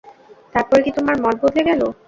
তারপরে 0.55 0.81
কি 0.85 0.91
তোমার 0.97 1.15
মত 1.23 1.35
বদলে 1.43 1.61
গেল? 1.69 1.81